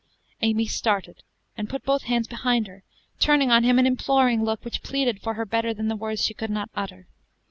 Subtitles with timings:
[0.41, 1.21] Amy started,
[1.55, 2.83] and put both hands behind her,
[3.19, 6.33] turning on him an imploring look, which pleaded for her better than the words she
[6.33, 7.05] could not utter.